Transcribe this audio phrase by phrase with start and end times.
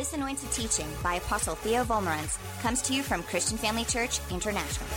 [0.00, 4.88] This anointed teaching by Apostle Theo Wolmarans comes to you from Christian Family Church International.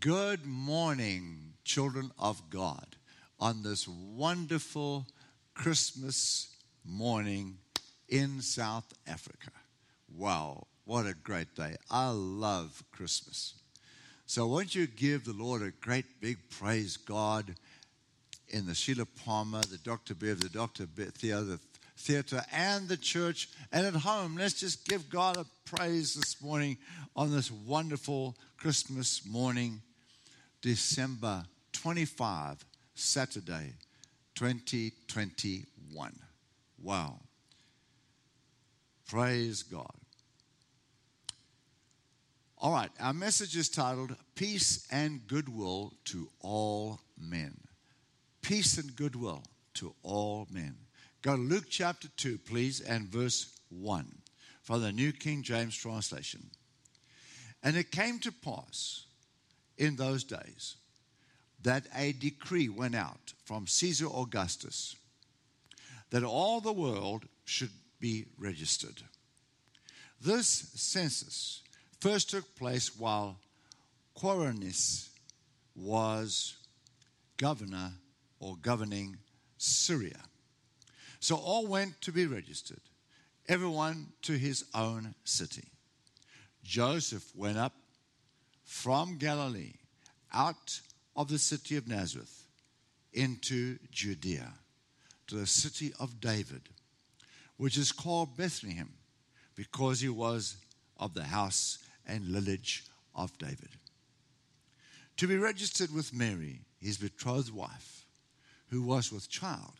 [0.00, 2.96] Good morning, children of God,
[3.38, 5.06] on this wonderful
[5.54, 6.48] Christmas
[6.84, 7.58] morning
[8.08, 9.52] in South Africa.
[10.12, 11.76] Wow, what a great day.
[11.88, 13.54] I love Christmas.
[14.26, 17.54] So, won't you give the Lord a great big praise, God,
[18.54, 20.14] in the Sheila Palmer, the Dr.
[20.14, 20.86] Bev, the Dr.
[20.86, 21.58] Theo, the
[21.98, 24.36] theater, and the church, and at home.
[24.36, 26.78] Let's just give God a praise this morning
[27.16, 29.82] on this wonderful Christmas morning,
[30.62, 33.72] December 25, Saturday,
[34.36, 36.12] 2021.
[36.80, 37.18] Wow.
[39.08, 39.90] Praise God.
[42.58, 47.63] All right, our message is titled Peace and Goodwill to All Men.
[48.44, 50.76] Peace and goodwill to all men.
[51.22, 54.06] Go to Luke chapter 2, please, and verse 1
[54.62, 56.50] from the New King James translation.
[57.62, 59.06] And it came to pass
[59.78, 60.76] in those days
[61.62, 64.94] that a decree went out from Caesar Augustus
[66.10, 69.00] that all the world should be registered.
[70.20, 71.62] This census
[71.98, 73.38] first took place while
[74.14, 75.08] Quirinius
[75.74, 76.56] was
[77.38, 77.92] governor
[78.44, 79.16] or governing
[79.56, 80.20] Syria.
[81.18, 82.82] So all went to be registered,
[83.48, 85.68] everyone to his own city.
[86.62, 87.72] Joseph went up
[88.62, 89.72] from Galilee
[90.30, 90.78] out
[91.16, 92.44] of the city of Nazareth
[93.14, 94.52] into Judea
[95.28, 96.68] to the city of David,
[97.56, 98.92] which is called Bethlehem,
[99.56, 100.58] because he was
[100.98, 102.84] of the house and lineage
[103.14, 103.70] of David.
[105.16, 108.03] To be registered with Mary, his betrothed wife,
[108.70, 109.74] who was with child.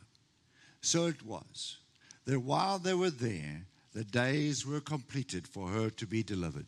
[0.81, 1.77] So it was
[2.25, 6.67] that while they were there, the days were completed for her to be delivered.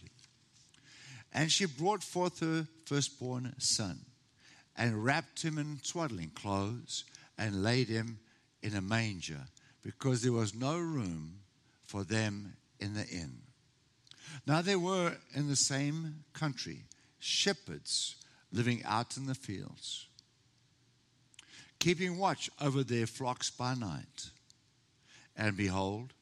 [1.33, 4.05] And she brought forth her firstborn son,
[4.75, 7.03] and wrapped him in swaddling clothes,
[7.37, 8.19] and laid him
[8.61, 9.41] in a manger,
[9.83, 11.39] because there was no room
[11.83, 13.39] for them in the inn.
[14.45, 16.85] Now there were in the same country
[17.19, 18.15] shepherds
[18.51, 20.06] living out in the fields,
[21.79, 24.29] keeping watch over their flocks by night.
[25.35, 26.13] And behold,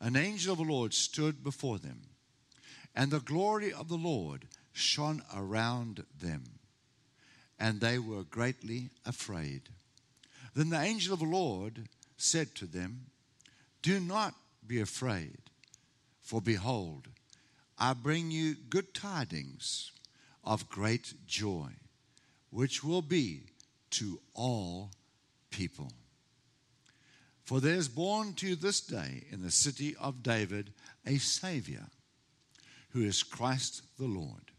[0.00, 2.02] an angel of the Lord stood before them,
[2.94, 6.44] and the glory of the Lord shone around them,
[7.58, 9.62] and they were greatly afraid.
[10.54, 13.06] Then the angel of the Lord said to them,
[13.82, 14.34] Do not
[14.66, 15.38] be afraid,
[16.20, 17.08] for behold,
[17.78, 19.92] I bring you good tidings
[20.44, 21.70] of great joy,
[22.50, 23.47] which will be
[23.90, 24.90] to all
[25.50, 25.92] people.
[27.44, 30.72] For there is born to you this day in the city of David
[31.06, 31.86] a Savior,
[32.90, 34.52] who is Christ the Lord.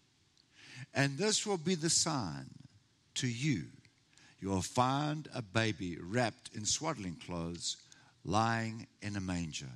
[0.93, 2.49] And this will be the sign
[3.15, 3.65] to you.
[4.39, 7.77] You will find a baby wrapped in swaddling clothes,
[8.23, 9.69] lying in a manger.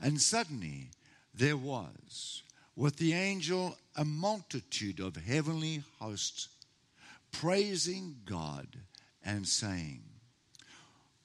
[0.00, 0.90] And suddenly
[1.34, 2.42] there was
[2.76, 6.48] with the angel a multitude of heavenly hosts
[7.32, 8.66] praising God
[9.24, 10.02] and saying,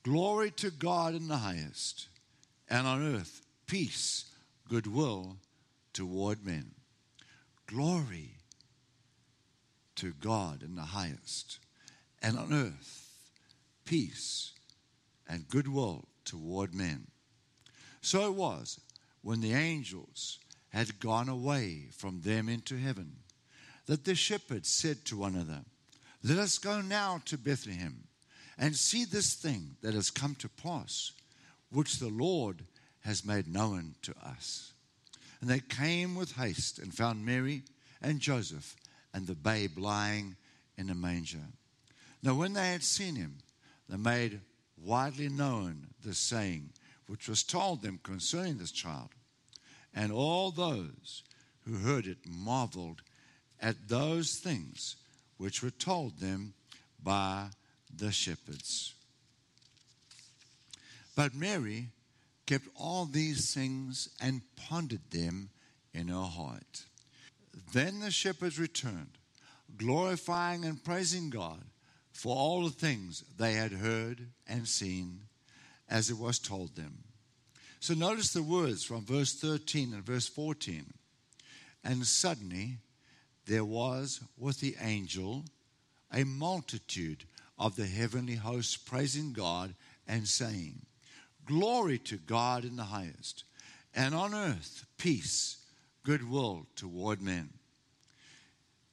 [0.04, 2.08] Glory to God in the highest,
[2.70, 4.26] and on earth peace,
[4.70, 5.38] goodwill
[5.94, 6.72] toward men.
[7.68, 8.36] Glory
[9.96, 11.60] to God in the highest,
[12.22, 13.10] and on earth
[13.86, 14.52] peace
[15.28, 17.08] and goodwill toward men.
[18.02, 18.80] So it was
[19.22, 20.38] when the angels
[20.70, 23.14] had gone away from them into heaven
[23.86, 25.62] that the shepherds said to one another,
[26.28, 28.06] Let us go now to Bethlehem
[28.58, 31.12] and see this thing that has come to pass,
[31.70, 32.64] which the Lord
[33.02, 34.74] has made known to us.
[35.40, 37.62] And they came with haste and found Mary
[38.02, 38.76] and Joseph
[39.14, 40.36] and the babe lying
[40.80, 41.46] in a manger.
[42.24, 43.38] Now, when they had seen him,
[43.88, 44.40] they made
[44.84, 46.72] widely known the saying
[47.06, 49.10] which was told them concerning this child.
[49.94, 51.22] And all those
[51.68, 53.04] who heard it marveled
[53.62, 54.96] at those things
[55.38, 56.54] which were told them
[57.02, 57.48] by
[57.96, 58.94] the shepherds.
[61.16, 61.90] But Mary
[62.46, 65.50] kept all these things and pondered them
[65.94, 66.86] in her heart.
[67.74, 69.18] Then the shepherds returned,
[69.78, 71.64] glorifying and praising God
[72.12, 75.22] for all the things they had heard and seen
[75.90, 77.04] as it was told them.
[77.80, 80.86] So notice the words from verse 13 and verse 14.
[81.84, 82.78] And suddenly
[83.46, 85.46] there was with the angel
[86.12, 87.26] a multitude
[87.58, 89.76] of the heavenly hosts praising God
[90.08, 90.86] and saying,
[91.46, 93.44] Glory to God in the highest,
[93.94, 95.58] and on earth peace,
[96.04, 97.50] goodwill toward men.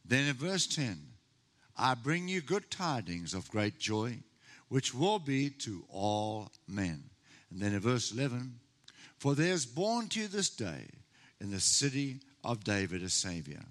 [0.04, 0.98] Then in verse 10,
[1.76, 4.18] I bring you good tidings of great joy,
[4.68, 7.04] which will be to all men.
[7.50, 8.58] And then in verse 11,
[9.18, 10.86] For there is born to you this day
[11.40, 13.64] in the city of David a Savior,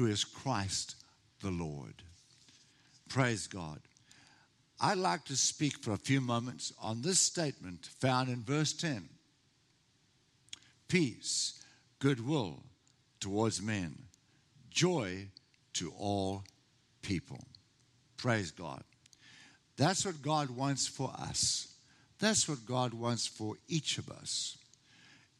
[0.00, 0.96] who is Christ
[1.42, 1.92] the Lord.
[3.10, 3.80] Praise God.
[4.80, 9.06] I'd like to speak for a few moments on this statement found in verse 10
[10.88, 11.62] Peace,
[11.98, 12.62] goodwill
[13.20, 13.94] towards men,
[14.70, 15.26] joy
[15.74, 16.44] to all
[17.02, 17.44] people.
[18.16, 18.82] Praise God.
[19.76, 21.74] That's what God wants for us.
[22.18, 24.56] That's what God wants for each of us.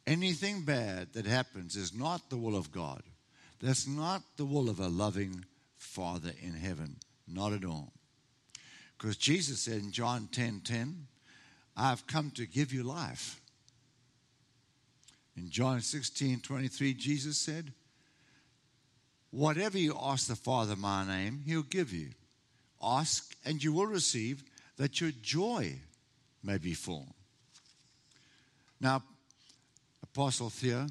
[0.06, 3.02] Anything bad that happens is not the will of God.
[3.60, 5.44] That's not the will of a loving
[5.76, 6.96] Father in heaven.
[7.28, 7.92] Not at all.
[8.96, 11.06] Because Jesus said in John 10 10,
[11.76, 13.40] I've come to give you life.
[15.36, 17.72] In John 16 23, Jesus said,
[19.30, 22.08] Whatever you ask the Father my name, he'll give you.
[22.82, 24.42] Ask and you will receive,
[24.76, 25.78] that your joy
[26.42, 27.14] may be full.
[28.80, 29.02] Now,
[30.02, 30.86] Apostle Theo,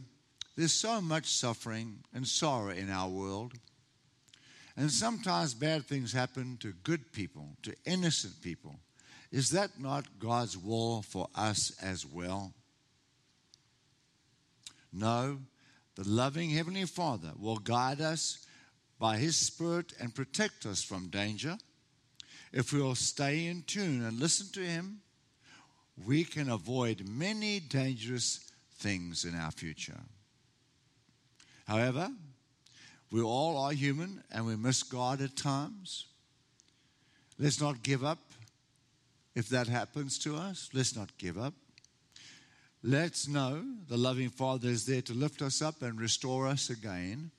[0.59, 3.53] there's so much suffering and sorrow in our world.
[4.75, 8.75] And sometimes bad things happen to good people, to innocent people.
[9.31, 12.51] Is that not God's will for us as well?
[14.91, 15.37] No,
[15.95, 18.45] the loving Heavenly Father will guide us
[18.99, 21.57] by His Spirit and protect us from danger.
[22.51, 24.99] If we will stay in tune and listen to Him,
[26.05, 30.01] we can avoid many dangerous things in our future.
[31.69, 32.09] However,
[33.11, 36.07] we all are human and we miss God at times.
[37.37, 38.17] Let's not give up
[39.35, 40.69] if that happens to us.
[40.73, 41.53] Let's not give up.
[42.81, 47.29] Let's know the loving Father is there to lift us up and restore us again.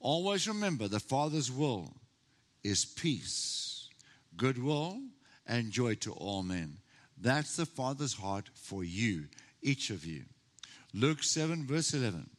[0.00, 1.94] Always remember the Father's will
[2.64, 3.88] is peace,
[4.36, 4.98] goodwill,
[5.46, 6.78] and joy to all men.
[7.20, 9.26] That's the Father's heart for you,
[9.62, 10.24] each of you.
[10.92, 12.30] Luke 7, verse 11.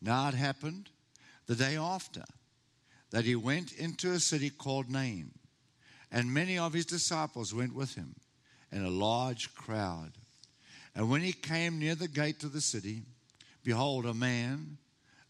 [0.00, 0.90] Now it happened
[1.46, 2.24] the day after
[3.10, 5.32] that he went into a city called Nain,
[6.10, 8.14] and many of his disciples went with him,
[8.72, 10.12] and a large crowd.
[10.94, 13.02] And when he came near the gate of the city,
[13.62, 14.78] behold, a man,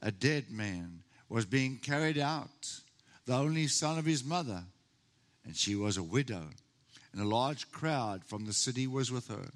[0.01, 2.81] a dead man, was being carried out,
[3.27, 4.65] the only son of his mother,
[5.45, 6.49] and she was a widow,
[7.13, 9.51] and a large crowd from the city was with her.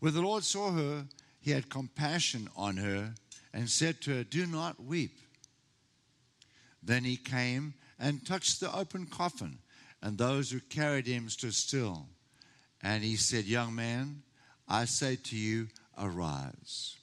[0.00, 1.06] When the Lord saw her,
[1.40, 3.14] he had compassion on her
[3.52, 5.18] and said to her, Do not weep.
[6.82, 9.58] Then he came and touched the open coffin,
[10.02, 12.06] and those who carried him stood still.
[12.82, 14.22] And he said, Young man,
[14.68, 15.68] I say to you,
[15.98, 16.96] arise.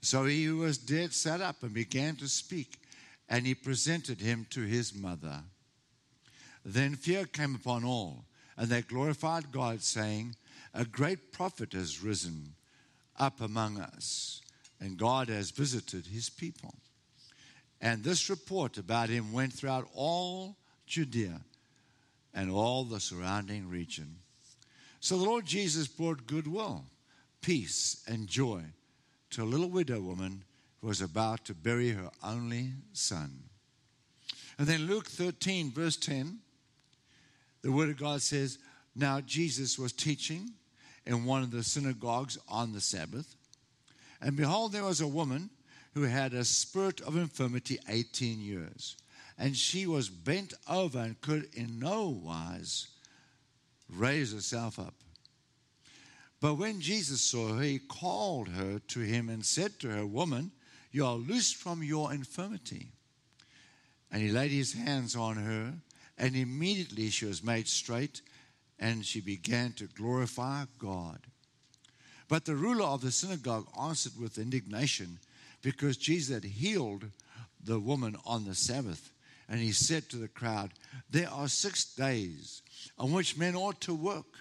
[0.00, 2.78] So he who was dead sat up and began to speak,
[3.28, 5.42] and he presented him to his mother.
[6.64, 8.24] Then fear came upon all,
[8.56, 10.36] and they glorified God, saying,
[10.74, 12.54] A great prophet has risen
[13.18, 14.41] up among us,
[14.82, 16.74] and God has visited his people.
[17.80, 20.56] And this report about him went throughout all
[20.86, 21.40] Judea
[22.34, 24.16] and all the surrounding region.
[24.98, 26.84] So the Lord Jesus brought goodwill,
[27.42, 28.62] peace, and joy
[29.30, 30.42] to a little widow woman
[30.80, 33.44] who was about to bury her only son.
[34.58, 36.38] And then Luke 13, verse 10,
[37.62, 38.58] the Word of God says,
[38.96, 40.50] Now Jesus was teaching
[41.06, 43.36] in one of the synagogues on the Sabbath.
[44.22, 45.50] And behold, there was a woman
[45.94, 48.96] who had a spirit of infirmity 18 years.
[49.36, 52.86] And she was bent over and could in no wise
[53.90, 54.94] raise herself up.
[56.40, 60.52] But when Jesus saw her, he called her to him and said to her, Woman,
[60.90, 62.92] you are loosed from your infirmity.
[64.10, 65.74] And he laid his hands on her,
[66.18, 68.20] and immediately she was made straight,
[68.78, 71.20] and she began to glorify God.
[72.28, 75.18] But the ruler of the synagogue answered with indignation
[75.62, 77.04] because Jesus had healed
[77.62, 79.10] the woman on the Sabbath.
[79.48, 80.72] And he said to the crowd,
[81.10, 82.62] There are six days
[82.98, 84.38] on which men ought to work.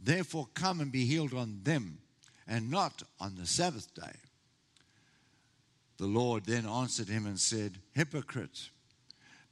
[0.00, 1.98] Therefore, come and be healed on them,
[2.46, 4.16] and not on the Sabbath day.
[5.98, 8.70] The Lord then answered him and said, Hypocrite,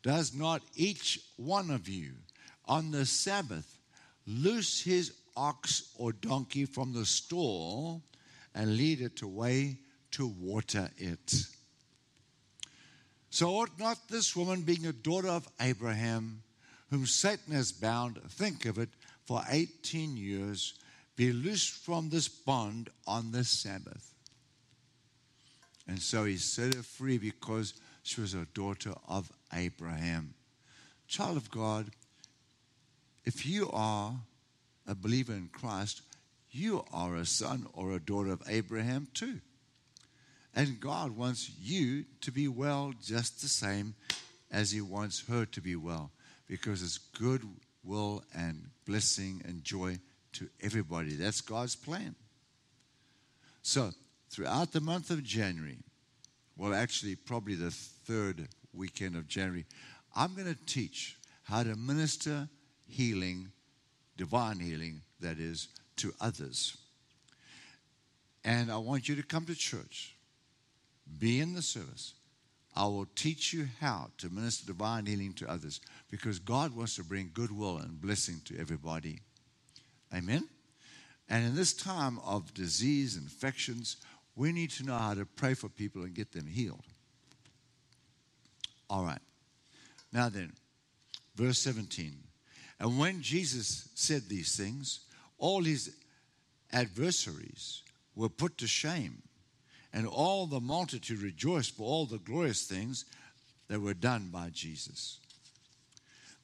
[0.02, 2.12] does not each one of you
[2.64, 3.78] on the Sabbath
[4.26, 8.02] loose his ox or donkey from the stall
[8.54, 9.78] and lead it away
[10.12, 11.34] to water it?
[13.30, 16.42] So ought not this woman, being a daughter of Abraham,
[16.90, 18.88] whom Satan has bound, think of it,
[19.26, 20.74] for 18 years,
[21.16, 24.14] be loosed from this bond on the Sabbath.
[25.88, 30.34] And so he set her free because she was a daughter of Abraham.
[31.08, 31.90] Child of God,
[33.24, 34.14] if you are
[34.86, 36.02] a believer in Christ,
[36.50, 39.40] you are a son or a daughter of Abraham too.
[40.54, 43.94] And God wants you to be well just the same
[44.50, 46.10] as He wants her to be well
[46.48, 47.42] because it's good
[47.84, 49.98] will and blessing and joy
[50.32, 51.14] to everybody.
[51.14, 52.14] That's God's plan.
[53.62, 53.90] So,
[54.30, 55.78] throughout the month of January,
[56.56, 59.66] well, actually, probably the third weekend of January,
[60.14, 62.48] I'm going to teach how to minister
[62.88, 63.52] healing,
[64.16, 66.76] divine healing, that is, to others.
[68.44, 70.14] And I want you to come to church,
[71.18, 72.14] be in the service.
[72.74, 75.80] I will teach you how to minister divine healing to others
[76.10, 79.20] because God wants to bring goodwill and blessing to everybody.
[80.14, 80.46] Amen?
[81.28, 83.96] And in this time of disease, infections,
[84.36, 86.84] we need to know how to pray for people and get them healed.
[88.88, 89.18] All right.
[90.12, 90.52] Now then,
[91.34, 92.14] verse 17.
[92.78, 95.00] And when Jesus said these things,
[95.38, 95.94] all his
[96.72, 97.82] adversaries
[98.14, 99.22] were put to shame,
[99.92, 103.04] and all the multitude rejoiced for all the glorious things
[103.68, 105.18] that were done by Jesus.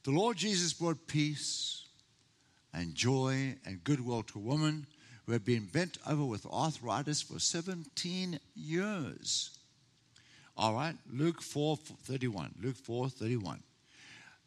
[0.05, 1.85] The Lord Jesus brought peace
[2.73, 4.87] and joy and goodwill to a woman
[5.27, 9.51] who had been bent over with arthritis for 17 years.
[10.57, 12.55] All right, Luke 4:31.
[12.61, 13.63] Luke 4:31.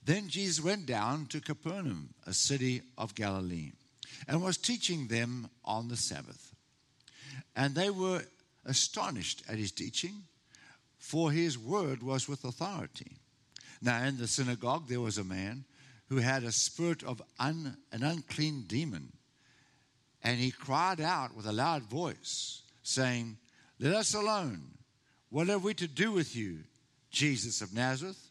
[0.05, 3.71] Then Jesus went down to Capernaum, a city of Galilee,
[4.27, 6.53] and was teaching them on the Sabbath.
[7.55, 8.21] And they were
[8.65, 10.23] astonished at his teaching,
[10.99, 13.17] for his word was with authority.
[13.81, 15.65] Now, in the synagogue, there was a man
[16.09, 19.11] who had a spirit of un, an unclean demon.
[20.23, 23.37] And he cried out with a loud voice, saying,
[23.79, 24.77] Let us alone.
[25.29, 26.59] What have we to do with you,
[27.09, 28.24] Jesus of Nazareth?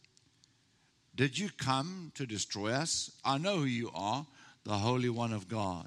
[1.17, 3.11] Did you come to destroy us?
[3.25, 4.27] I know who you are,
[4.65, 5.87] the Holy One of God.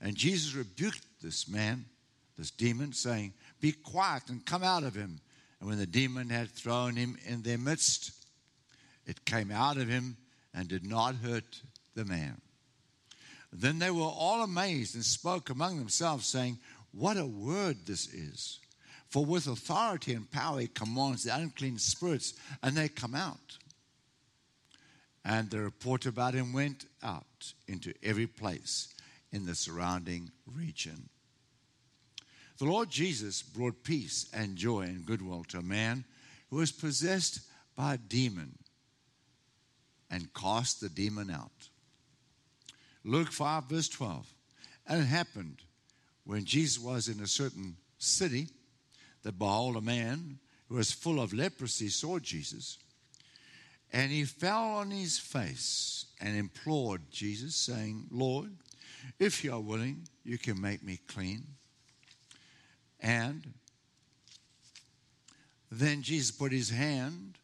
[0.00, 1.86] And Jesus rebuked this man,
[2.38, 5.20] this demon, saying, Be quiet and come out of him.
[5.58, 8.12] And when the demon had thrown him in their midst,
[9.06, 10.16] it came out of him
[10.52, 11.62] and did not hurt
[11.94, 12.40] the man.
[13.52, 16.58] Then they were all amazed and spoke among themselves, saying,
[16.92, 18.60] What a word this is!
[19.08, 23.58] For with authority and power he commands the unclean spirits, and they come out.
[25.24, 28.88] And the report about him went out into every place
[29.32, 31.08] in the surrounding region.
[32.58, 36.04] The Lord Jesus brought peace and joy and goodwill to a man
[36.50, 37.40] who was possessed
[37.74, 38.58] by a demon
[40.10, 41.68] and cast the demon out.
[43.02, 44.26] Luke 5, verse 12.
[44.86, 45.62] And it happened
[46.24, 48.48] when Jesus was in a certain city
[49.22, 50.38] that behold, a man
[50.68, 52.78] who was full of leprosy saw Jesus.
[53.94, 58.50] And he fell on his face and implored Jesus, saying, Lord,
[59.20, 61.44] if you are willing, you can make me clean.
[62.98, 63.54] And
[65.70, 67.38] then Jesus put his hand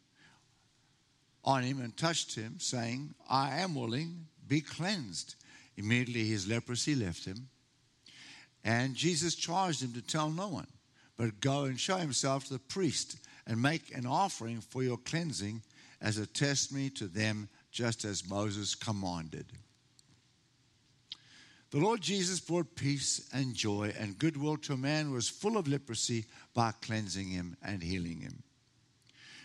[1.45, 5.35] on him and touched him, saying, I am willing, be cleansed.
[5.77, 7.47] Immediately his leprosy left him.
[8.65, 10.67] And Jesus charged him to tell no one,
[11.15, 13.15] but go and show himself to the priest
[13.47, 15.61] and make an offering for your cleansing
[16.01, 19.45] as a testimony to them, just as Moses commanded.
[21.71, 25.55] The Lord Jesus brought peace and joy and goodwill to a man who was full
[25.55, 28.43] of leprosy by cleansing him and healing him.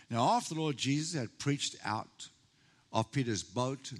[0.09, 2.27] Now, after the Lord Jesus had preached out
[2.91, 3.93] of Peter's boat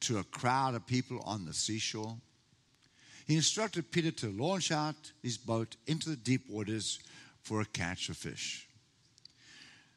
[0.00, 2.16] to a crowd of people on the seashore,
[3.26, 7.00] he instructed Peter to launch out his boat into the deep waters
[7.42, 8.66] for a catch of fish.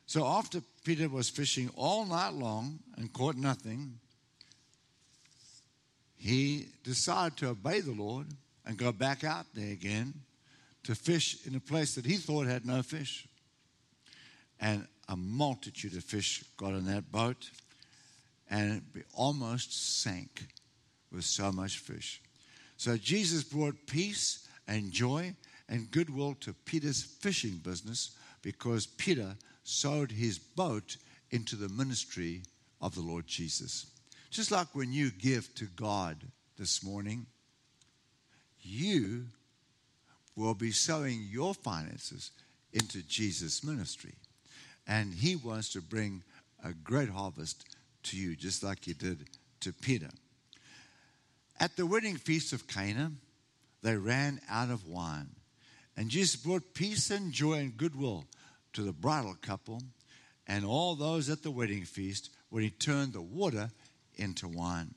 [0.10, 4.00] So, after Peter was fishing all night long and caught nothing,
[6.18, 8.26] he decided to obey the Lord
[8.66, 10.16] and go back out there again
[10.86, 13.28] to fish in a place that he thought had no fish.
[14.60, 17.48] And a multitude of fish got in that boat,
[18.50, 20.48] and it almost sank
[21.12, 22.20] with so much fish.
[22.78, 25.36] So Jesus brought peace and joy
[25.70, 29.36] and goodwill to Peter's fishing business because Peter
[29.70, 30.98] sowed his boat
[31.32, 32.42] into the ministry
[32.82, 33.86] of the Lord Jesus.
[34.30, 36.18] Just like when you give to God
[36.58, 37.26] this morning,
[38.62, 39.26] you
[40.36, 42.32] will be sowing your finances
[42.74, 44.14] into Jesus' ministry.
[44.88, 46.24] And He wants to bring
[46.64, 47.66] a great harvest
[48.04, 49.28] to you, just like he did
[49.62, 50.10] to Peter.
[51.60, 53.12] At the wedding feast of Cana,
[53.82, 55.30] they ran out of wine.
[55.98, 58.26] And Jesus brought peace and joy and goodwill
[58.80, 59.84] to the bridal couple
[60.48, 63.70] and all those at the wedding feast when he turned the water
[64.16, 64.96] into wine.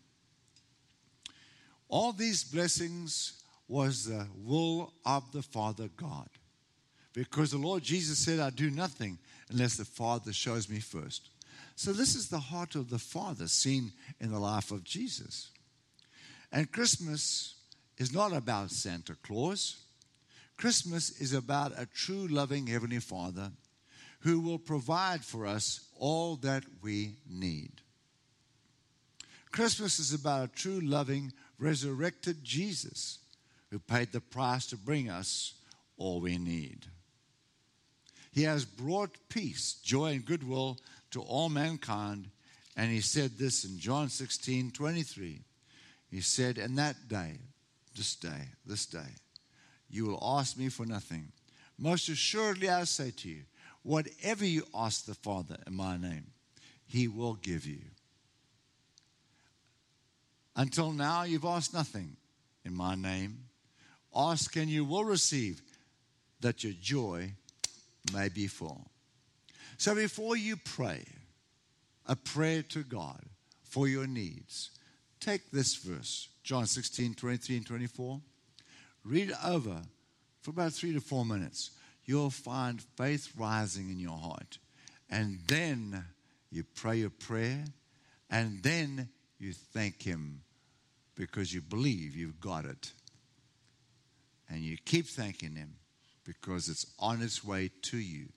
[1.88, 6.28] All these blessings was the will of the Father God.
[7.12, 9.18] Because the Lord Jesus said, I do nothing
[9.50, 11.30] unless the Father shows me first.
[11.74, 15.50] So, this is the heart of the Father seen in the life of Jesus.
[16.52, 17.56] And Christmas
[17.98, 19.76] is not about Santa Claus.
[20.56, 23.50] Christmas is about a true loving Heavenly Father
[24.22, 27.80] who will provide for us all that we need.
[29.50, 33.18] Christmas is about a true loving resurrected Jesus
[33.70, 35.54] who paid the price to bring us
[35.96, 36.86] all we need.
[38.32, 40.78] He has brought peace, joy, and goodwill
[41.10, 42.28] to all mankind.
[42.76, 45.40] And he said this in John 16 23.
[46.10, 47.38] He said, And that day,
[47.94, 49.16] this day, this day,
[49.90, 51.32] you will ask me for nothing.
[51.78, 53.42] Most assuredly, I say to you,
[53.82, 56.26] whatever you ask the Father in my name,
[56.86, 57.80] he will give you.
[60.54, 62.16] Until now, you've asked nothing
[62.64, 63.38] in my name.
[64.14, 65.62] Ask and you will receive,
[66.40, 67.32] that your joy
[68.12, 68.86] may be full.
[69.78, 71.04] So before you pray
[72.06, 73.20] a prayer to God
[73.62, 74.70] for your needs,
[75.20, 78.20] take this verse, John 16, 23 and 24.
[79.04, 79.80] Read over
[80.42, 81.70] for about three to four minutes.
[82.04, 84.58] You'll find faith rising in your heart.
[85.08, 86.04] And then
[86.50, 87.64] you pray a prayer,
[88.30, 90.42] and then you thank Him
[91.14, 92.92] because you believe you've got it.
[94.48, 95.74] And you keep thanking Him
[96.24, 98.28] because it's on its way to you.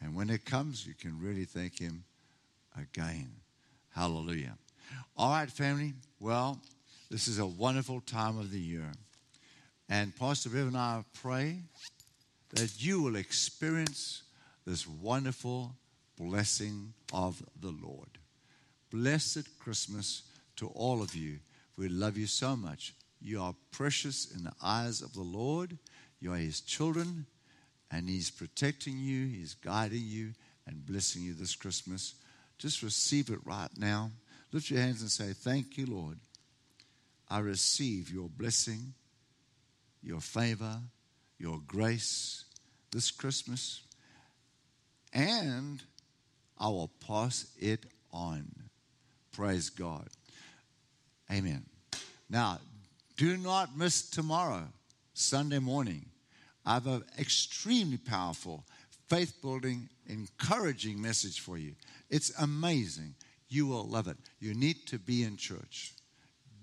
[0.00, 2.04] And when it comes, you can really thank Him
[2.78, 3.30] again.
[3.90, 4.56] Hallelujah.
[5.16, 5.92] All right, family.
[6.18, 6.60] Well,
[7.10, 8.90] this is a wonderful time of the year.
[9.88, 11.58] And Pastor Bev and I pray
[12.52, 14.22] that you will experience
[14.66, 15.74] this wonderful
[16.18, 18.18] blessing of the Lord.
[18.90, 20.22] Blessed Christmas
[20.56, 21.38] to all of you.
[21.76, 22.94] We love you so much.
[23.20, 25.78] You are precious in the eyes of the Lord.
[26.20, 27.26] You are His children,
[27.90, 30.32] and He's protecting you, He's guiding you,
[30.66, 32.14] and blessing you this Christmas.
[32.58, 34.10] Just receive it right now.
[34.52, 36.18] Lift your hands and say, Thank you, Lord.
[37.28, 38.92] I receive your blessing,
[40.02, 40.80] your favor,
[41.42, 42.44] your grace
[42.92, 43.82] this Christmas,
[45.12, 45.82] and
[46.56, 48.48] I will pass it on.
[49.32, 50.06] Praise God.
[51.30, 51.64] Amen.
[52.30, 52.60] Now,
[53.16, 54.68] do not miss tomorrow,
[55.14, 56.06] Sunday morning.
[56.64, 58.64] I have an extremely powerful,
[59.08, 61.72] faith building, encouraging message for you.
[62.08, 63.16] It's amazing.
[63.48, 64.16] You will love it.
[64.38, 65.92] You need to be in church.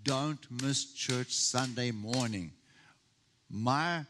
[0.03, 2.53] Don't miss church Sunday morning.
[3.49, 4.05] My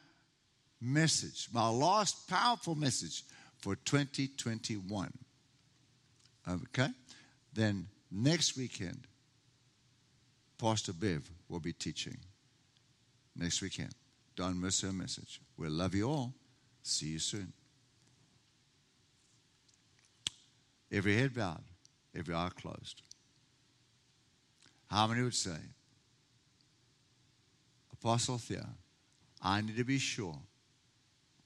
[0.82, 3.24] message, my last powerful message
[3.60, 5.12] for 2021.
[6.48, 6.88] Okay?
[7.54, 9.08] Then next weekend,
[10.58, 12.18] Pastor Bev will be teaching.
[13.36, 13.94] Next weekend.
[14.36, 15.42] Don't miss her message.
[15.58, 16.34] We'll love you all.
[16.82, 17.52] See you soon.
[20.92, 21.64] Every head bowed,
[22.16, 23.02] every eye closed.
[24.90, 25.58] How many would say,
[27.94, 28.66] Apostle Theo,
[29.42, 30.40] I need to be sure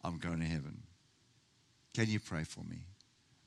[0.04, 0.84] I'm going to heaven?
[1.94, 2.80] Can you pray for me?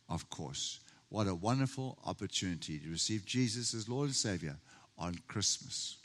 [0.08, 0.80] Of course.
[1.08, 4.56] What a wonderful opportunity to receive Jesus as Lord and Savior
[4.98, 5.98] on Christmas.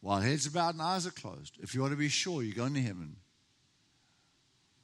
[0.00, 2.54] While heads are bowed and eyes are closed, if you want to be sure you're
[2.54, 3.16] going to heaven,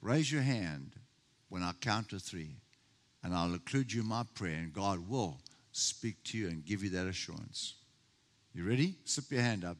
[0.01, 0.91] raise your hand
[1.49, 2.57] when I count to three,
[3.23, 5.39] and I'll include you in my prayer, and God will
[5.71, 7.75] speak to you and give you that assurance.
[8.53, 8.95] You ready?
[9.05, 9.77] Slip your hand up,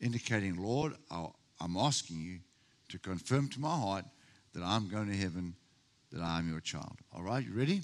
[0.00, 2.38] indicating, Lord, I'm asking you
[2.90, 4.04] to confirm to my heart
[4.52, 5.54] that I'm going to heaven,
[6.12, 6.96] that I'm your child.
[7.14, 7.82] All right, you ready?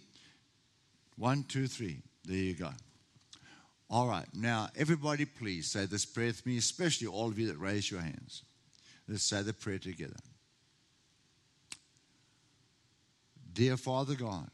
[1.16, 2.02] One, two, three.
[2.24, 2.70] There you go.
[3.88, 7.58] All right, now everybody, please say this prayer with me, especially all of you that
[7.58, 8.42] raise your hands.
[9.08, 10.16] Let's say the prayer together.
[13.52, 14.50] Dear Father God,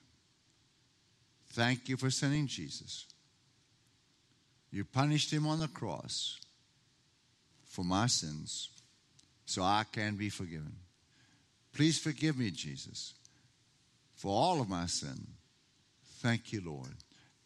[1.52, 3.06] thank you for sending Jesus.
[4.70, 6.38] You punished him on the cross
[7.64, 8.68] for my sins
[9.46, 10.76] so I can be forgiven.
[11.72, 13.14] Please forgive me, Jesus,
[14.14, 15.26] for all of my sin.
[16.20, 16.94] Thank you, Lord.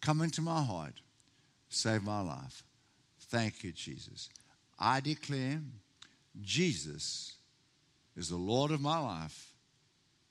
[0.01, 1.01] Come into my heart
[1.69, 2.63] Save my life.
[3.29, 4.29] Thank you, Jesus.
[4.79, 5.61] I declare
[6.41, 7.35] Jesus
[8.17, 9.53] is the Lord of my life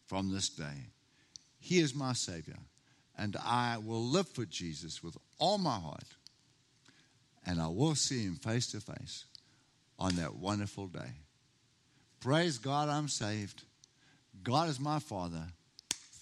[0.06, 0.90] from this day.
[1.60, 2.58] He is my Savior,
[3.18, 6.16] and I will live for Jesus with all my heart.
[7.46, 9.26] And I will see him face to face
[10.00, 11.12] on that wonderful day.
[12.20, 13.64] Praise God, I'm saved.
[14.44, 15.44] God is my Father.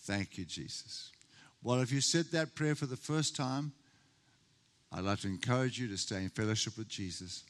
[0.05, 1.11] Thank you, Jesus.
[1.61, 3.71] Well, if you said that prayer for the first time,
[4.91, 7.43] I'd like to encourage you to stay in fellowship with Jesus.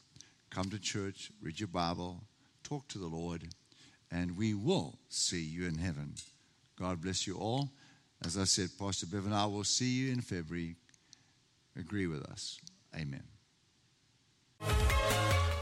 [0.50, 2.22] Come to church, read your Bible,
[2.64, 3.44] talk to the Lord,
[4.12, 6.14] and we will see you in heaven.
[6.80, 7.72] God bless you all.
[8.24, 10.76] As I said, Pastor Bev and I will see you in February.
[11.76, 12.60] Agree with us.
[12.96, 13.24] Amen.